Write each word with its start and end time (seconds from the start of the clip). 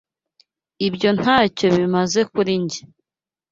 Ibyo 0.87 1.09
ntacyo 1.19 1.67
bimaze 1.75 2.19
kuri 2.31 2.53
njye. 2.63 2.81